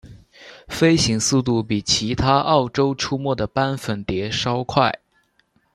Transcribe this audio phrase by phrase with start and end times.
[0.67, 4.91] 飞行速度比其他澳洲出没的斑粉蝶稍快。